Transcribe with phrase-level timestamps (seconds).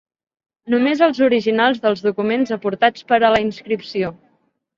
[0.73, 4.13] Només els originals dels documents aportats per a la inscripció.